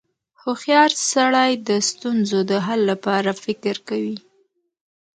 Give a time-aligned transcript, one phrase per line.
[0.41, 4.17] •هوښیار سړی د ستونزو د حل لپاره فکر کوي.